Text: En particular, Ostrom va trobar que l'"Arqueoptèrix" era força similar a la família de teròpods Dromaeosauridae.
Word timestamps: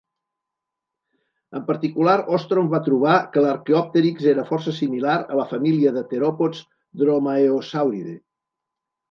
En 1.59 1.65
particular, 1.67 2.15
Ostrom 2.37 2.71
va 2.71 2.79
trobar 2.87 3.17
que 3.35 3.43
l'"Arqueoptèrix" 3.43 4.25
era 4.33 4.47
força 4.49 4.75
similar 4.79 5.19
a 5.35 5.39
la 5.41 5.47
família 5.53 5.93
de 6.01 6.05
teròpods 6.15 6.65
Dromaeosauridae. 7.05 8.19